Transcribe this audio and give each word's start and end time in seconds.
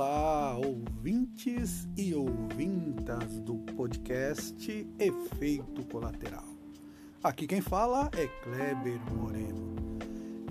Olá, 0.00 0.56
ouvintes 0.56 1.88
e 1.96 2.14
ouvintas 2.14 3.40
do 3.40 3.56
podcast 3.74 4.86
Efeito 4.96 5.84
Colateral. 5.86 6.46
Aqui 7.20 7.48
quem 7.48 7.60
fala 7.60 8.08
é 8.16 8.28
Kleber 8.28 9.00
Moreno. 9.12 9.74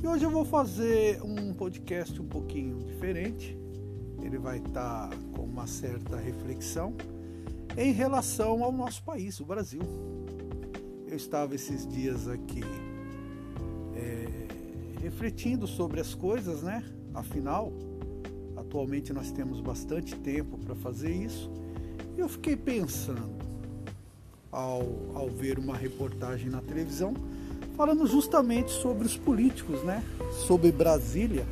E 0.04 0.06
hoje 0.06 0.26
eu 0.26 0.30
vou 0.30 0.44
fazer 0.44 1.24
um 1.24 1.54
podcast 1.54 2.22
um 2.22 2.28
pouquinho 2.28 2.80
diferente. 2.80 3.58
Ele 4.22 4.38
vai 4.38 4.58
estar 4.58 5.12
com 5.34 5.44
uma 5.44 5.66
certa 5.66 6.18
reflexão 6.18 6.94
em 7.78 7.94
relação 7.94 8.66
ao 8.66 8.72
nosso 8.74 9.02
país, 9.02 9.40
o 9.40 9.46
Brasil. 9.46 9.82
Eu 11.08 11.16
estava 11.16 11.56
esses 11.56 11.88
dias 11.88 12.28
aqui 12.28 12.64
é, 13.96 15.00
refletindo 15.02 15.66
sobre 15.66 16.02
as 16.02 16.14
coisas, 16.14 16.64
né? 16.64 16.84
Afinal, 17.14 17.72
Atualmente 18.58 19.14
nós 19.14 19.32
temos 19.32 19.62
bastante 19.62 20.16
tempo 20.16 20.58
para 20.58 20.76
fazer 20.76 21.12
isso. 21.12 21.50
E 22.18 22.20
eu 22.20 22.28
fiquei 22.28 22.56
pensando, 22.56 23.38
ao, 24.52 24.82
ao 25.14 25.30
ver 25.30 25.60
uma 25.60 25.78
reportagem 25.78 26.50
na 26.50 26.62
televisão, 26.62 27.14
falando 27.76 28.08
justamente 28.08 28.72
sobre 28.72 29.06
os 29.06 29.16
políticos, 29.16 29.84
né? 29.84 30.04
Sobre 30.48 30.72
Brasília. 30.72 31.46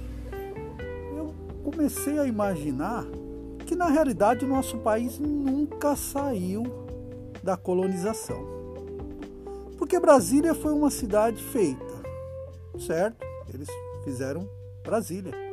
Eu 1.16 1.34
comecei 1.64 2.18
a 2.18 2.26
imaginar 2.26 3.06
que 3.66 3.76
na 3.76 3.88
realidade 3.88 4.44
o 4.44 4.48
nosso 4.48 4.80
país 4.80 5.20
nunca 5.20 5.95
saiu 5.95 6.64
da 7.44 7.56
colonização. 7.56 8.56
Porque 9.78 10.00
Brasília 10.00 10.56
foi 10.56 10.73
uma 10.73 10.90
cidade 10.90 11.42
feita, 11.44 11.86
certo? 12.80 13.23
Eles 13.53 13.70
fizeram 14.03 14.50
Brasília. 14.84 15.45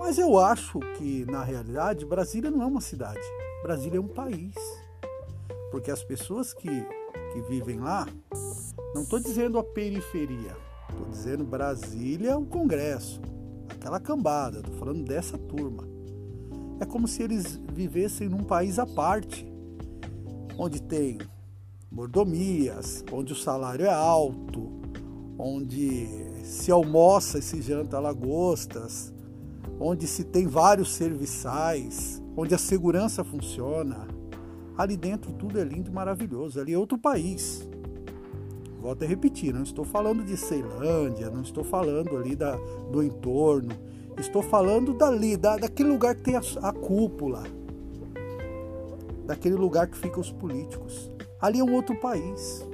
Mas 0.00 0.16
eu 0.16 0.38
acho 0.38 0.80
que, 0.96 1.26
na 1.26 1.44
realidade, 1.44 2.06
Brasília 2.06 2.50
não 2.50 2.62
é 2.62 2.66
uma 2.66 2.80
cidade. 2.80 3.20
Brasília 3.62 3.98
é 3.98 4.00
um 4.00 4.08
país. 4.08 4.54
Porque 5.70 5.90
as 5.90 6.02
pessoas 6.02 6.54
que, 6.54 6.70
que 7.34 7.40
vivem 7.42 7.78
lá, 7.78 8.08
não 8.94 9.02
estou 9.02 9.20
dizendo 9.20 9.58
a 9.58 9.62
periferia, 9.62 10.56
estou 10.88 11.06
dizendo 11.10 11.44
Brasília, 11.44 12.38
o 12.38 12.46
Congresso, 12.46 13.20
aquela 13.68 14.00
cambada, 14.00 14.60
estou 14.60 14.74
falando 14.76 15.04
dessa 15.04 15.36
turma. 15.36 15.86
É 16.80 16.86
como 16.86 17.06
se 17.06 17.22
eles 17.22 17.60
vivessem 17.70 18.26
num 18.26 18.42
país 18.42 18.78
à 18.78 18.86
parte, 18.86 19.46
onde 20.56 20.80
tem 20.80 21.18
mordomias, 21.92 23.04
onde 23.12 23.34
o 23.34 23.36
salário 23.36 23.84
é 23.84 23.92
alto, 23.92 24.80
onde 25.38 26.42
se 26.42 26.72
almoça 26.72 27.38
e 27.38 27.42
se 27.42 27.60
janta 27.60 27.98
lagostas, 28.00 29.12
onde 29.80 30.06
se 30.06 30.24
tem 30.24 30.46
vários 30.46 30.92
serviçais, 30.94 32.22
onde 32.36 32.54
a 32.54 32.58
segurança 32.58 33.24
funciona. 33.24 34.06
Ali 34.76 34.96
dentro 34.96 35.32
tudo 35.32 35.58
é 35.58 35.64
lindo 35.64 35.90
e 35.90 35.92
maravilhoso. 35.92 36.60
Ali 36.60 36.74
é 36.74 36.78
outro 36.78 36.98
país. 36.98 37.66
Volto 38.78 39.04
a 39.04 39.06
repetir, 39.06 39.52
não 39.52 39.62
estou 39.62 39.84
falando 39.84 40.24
de 40.24 40.36
Ceilândia, 40.36 41.30
não 41.30 41.42
estou 41.42 41.64
falando 41.64 42.16
ali 42.16 42.36
da, 42.36 42.56
do 42.90 43.02
entorno. 43.02 43.70
Estou 44.18 44.42
falando 44.42 44.92
dali, 44.92 45.36
da, 45.36 45.56
daquele 45.56 45.88
lugar 45.88 46.14
que 46.14 46.22
tem 46.22 46.36
a, 46.36 46.42
a 46.62 46.72
cúpula, 46.72 47.42
daquele 49.26 49.54
lugar 49.54 49.86
que 49.86 49.96
ficam 49.96 50.20
os 50.20 50.30
políticos. 50.30 51.10
Ali 51.40 51.60
é 51.60 51.64
um 51.64 51.72
outro 51.72 51.98
país. 51.98 52.66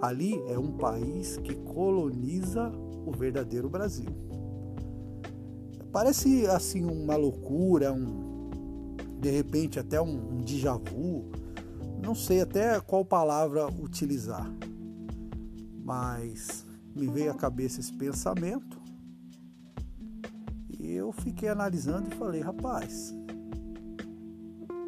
Ali 0.00 0.40
é 0.48 0.58
um 0.58 0.72
país 0.72 1.36
que 1.36 1.54
coloniza 1.54 2.72
o 3.06 3.12
verdadeiro 3.12 3.68
Brasil. 3.68 4.33
Parece 5.94 6.44
assim 6.48 6.84
uma 6.84 7.14
loucura, 7.14 7.92
um 7.92 8.48
de 9.20 9.30
repente 9.30 9.78
até 9.78 10.02
um, 10.02 10.38
um 10.38 10.40
déjà 10.40 10.76
vu. 10.76 11.30
Não 12.02 12.16
sei 12.16 12.40
até 12.40 12.80
qual 12.80 13.04
palavra 13.04 13.68
utilizar. 13.68 14.44
Mas 15.84 16.66
me 16.96 17.06
veio 17.06 17.30
à 17.30 17.34
cabeça 17.34 17.78
esse 17.78 17.92
pensamento. 17.92 18.82
E 20.80 20.90
eu 20.90 21.12
fiquei 21.12 21.48
analisando 21.48 22.08
e 22.12 22.16
falei, 22.16 22.40
rapaz, 22.40 23.14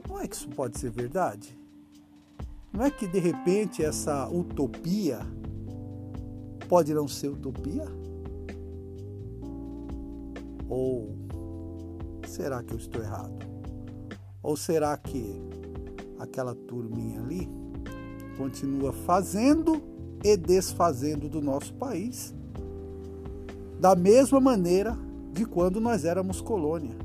não 0.08 0.20
é 0.20 0.26
que 0.26 0.34
isso 0.34 0.48
pode 0.48 0.76
ser 0.76 0.90
verdade? 0.90 1.56
Não 2.72 2.84
é 2.84 2.90
que 2.90 3.06
de 3.06 3.20
repente 3.20 3.80
essa 3.80 4.28
utopia 4.28 5.20
pode 6.68 6.92
não 6.92 7.06
ser 7.06 7.28
utopia? 7.28 7.86
Ou 10.68 11.14
será 12.26 12.62
que 12.62 12.72
eu 12.72 12.78
estou 12.78 13.02
errado? 13.02 13.46
Ou 14.42 14.56
será 14.56 14.96
que 14.96 15.40
aquela 16.18 16.54
turminha 16.54 17.20
ali 17.20 17.48
continua 18.36 18.92
fazendo 18.92 19.82
e 20.24 20.36
desfazendo 20.36 21.28
do 21.28 21.40
nosso 21.40 21.74
país 21.74 22.34
da 23.80 23.94
mesma 23.94 24.40
maneira 24.40 24.96
de 25.32 25.44
quando 25.44 25.80
nós 25.80 26.04
éramos 26.04 26.40
colônia? 26.40 26.96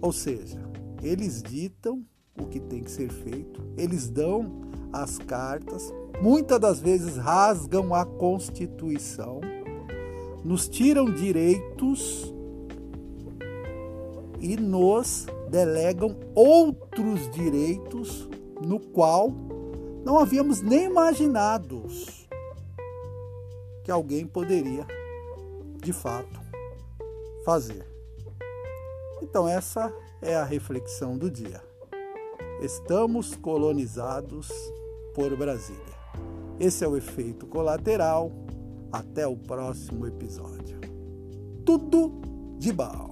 Ou 0.00 0.12
seja, 0.12 0.60
eles 1.02 1.42
ditam 1.42 2.04
o 2.38 2.46
que 2.46 2.58
tem 2.58 2.82
que 2.82 2.90
ser 2.90 3.10
feito, 3.10 3.62
eles 3.76 4.08
dão 4.08 4.62
as 4.92 5.18
cartas, 5.18 5.92
muitas 6.20 6.58
das 6.58 6.80
vezes 6.80 7.16
rasgam 7.16 7.94
a 7.94 8.04
Constituição, 8.04 9.40
nos 10.44 10.68
tiram 10.68 11.04
direitos 11.04 12.34
e 14.40 14.56
nos 14.56 15.26
delegam 15.50 16.16
outros 16.34 17.30
direitos 17.30 18.28
no 18.60 18.80
qual 18.80 19.30
não 20.04 20.18
havíamos 20.18 20.62
nem 20.62 20.84
imaginados 20.84 22.28
que 23.82 23.90
alguém 23.90 24.26
poderia, 24.26 24.86
de 25.82 25.92
fato, 25.92 26.40
fazer. 27.44 27.86
Então, 29.22 29.48
essa 29.48 29.92
é 30.22 30.34
a 30.34 30.44
reflexão 30.44 31.16
do 31.16 31.30
dia. 31.30 31.62
Estamos 32.62 33.34
colonizados 33.36 34.48
por 35.14 35.34
Brasília. 35.36 35.80
Esse 36.58 36.84
é 36.84 36.88
o 36.88 36.96
efeito 36.96 37.46
colateral. 37.46 38.30
Até 38.92 39.26
o 39.26 39.36
próximo 39.36 40.06
episódio. 40.06 40.80
Tudo 41.64 42.20
de 42.58 42.72
bom. 42.72 43.09